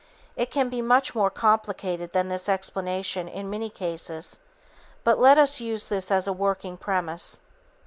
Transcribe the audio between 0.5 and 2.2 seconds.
be much more complicated